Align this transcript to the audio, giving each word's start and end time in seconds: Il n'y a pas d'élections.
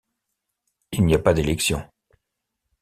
Il 0.93 1.05
n'y 1.05 1.13
a 1.13 1.19
pas 1.19 1.35
d'élections. 1.35 1.87